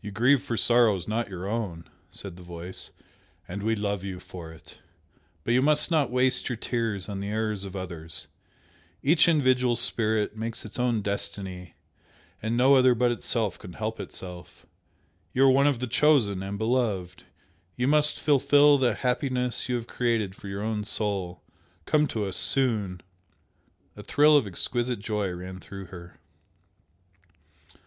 [0.00, 2.90] "You grieve for sorrows not your own," said the Voice
[3.46, 4.78] "And we love you for it.
[5.44, 8.28] But you must not waste your tears on the errors of others.
[9.02, 11.74] Each individual Spirit makes its own destiny,
[12.40, 14.64] and no other but Itself can help Itself.
[15.34, 17.24] You are one of the Chosen and Beloved!
[17.76, 21.42] You must fulfil the happiness you have created for your own soul!
[21.84, 23.02] Come to us soon!"
[23.98, 26.18] A thrill of exquisite joy ran through her.